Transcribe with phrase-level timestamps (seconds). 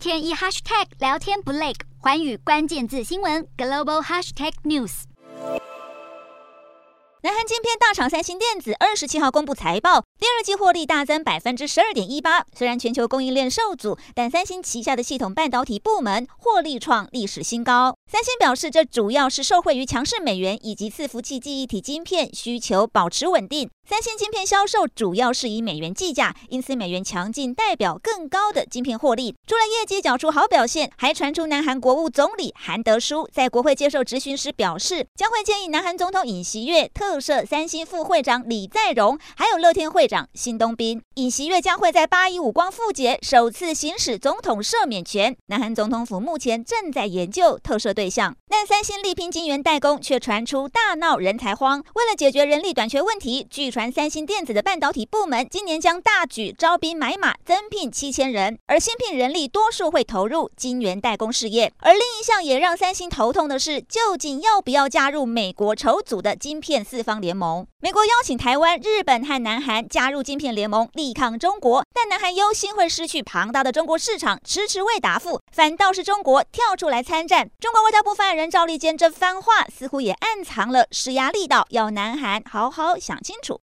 [0.00, 5.02] 天一 hashtag 聊天不累，寰宇关键字新闻 global hashtag news。
[7.22, 12.46] 南韩晶片大厂三星电子二十七号公布财报，第二季获利大增百分之十二点一八。
[12.56, 17.94] 虽然全球供应链受阻，但三星旗下的系统半导体部门获利创历史新高。
[18.10, 23.68] 三星表示，这主要是受惠于强势美元以及伺服器记忆体晶片需求保持稳定。
[23.90, 29.34] 三星晶片销售主要是以美元计价，因此美元强劲代表更高的晶片获利。
[29.48, 37.18] 除了业绩缴出好表现，还传出南韩国务总理韩德书在国会接受质询时表示，将会建议南韩总统尹锡悦特。
[37.18, 41.02] 赦三星副会长李在镕，还有乐天会长辛东彬。
[41.16, 45.36] 尹锡悦将会在八一五光复节首次行使总统赦免权。
[45.46, 51.84] 南韩总统府目前正在研究特赦对象，但三星力拼晶圆代工，却传出大闹人才荒。
[51.96, 61.72] 为了解决人力短缺问题，据传传三星电子的半导体部门今年将大举招兵买马，增聘七千人，而新聘人力多数会投入晶圆代工事业。
[61.78, 71.82] 而另一项也让三星头痛的是，究竟要不要加入美国筹组的晶片四方联盟，美国邀请台湾、日本和南韩加入晶片联盟，力抗中国。
[71.94, 75.40] 但南韩忧心会失去庞大的中国市场，迟迟未答复。
[75.50, 77.48] 反倒是中国跳出来参战。
[77.58, 83.58] 中国外交部发言人赵立坚这番话，似乎也暗藏了施压力道，要南韩好好想清楚。